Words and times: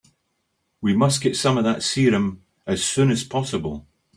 We 0.81 0.95
must 0.95 1.21
get 1.21 1.35
some 1.37 1.59
of 1.59 1.63
that 1.65 1.83
serum 1.83 2.41
as 2.65 2.83
soon 2.83 3.11
as 3.11 3.23
possible. 3.23 3.85